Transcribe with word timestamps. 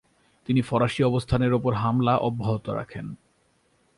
তিনি 0.45 0.61
ফরাসি 0.61 1.03
অবস্থানের 1.03 1.53
উপর 1.53 1.71
হামলা 1.73 2.13
অব্যাহত 2.17 2.69
রাখেন। 2.69 3.15